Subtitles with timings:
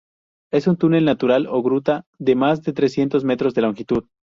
[0.51, 4.05] Es un túnel natural o gruta de más de trescientos metros de longitud.